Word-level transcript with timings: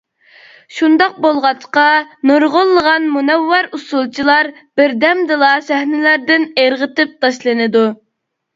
شۇنداق 0.77 1.19
بولغاچقا 1.25 1.83
نۇرغۇنلىغان 2.29 3.05
مۇنەۋۋەر 3.17 3.69
ئۇسسۇلچىلار 3.79 4.51
بىردەمدىلا 4.81 5.53
سەھنىلەردىن 5.69 6.51
ئىرغىتىپ 6.65 7.17
تاشلىنىدۇ. 7.23 7.89